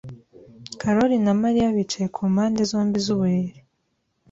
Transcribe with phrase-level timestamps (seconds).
[0.81, 3.59] Karoli na Mariya bicaye ku mpande zombi z'uburiri.